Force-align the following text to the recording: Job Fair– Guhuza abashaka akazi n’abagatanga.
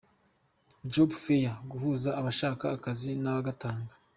Job 0.93 1.09
Fair– 1.23 1.51
Guhuza 1.71 2.09
abashaka 2.19 2.65
akazi 2.77 3.11
n’abagatanga. 3.21 3.93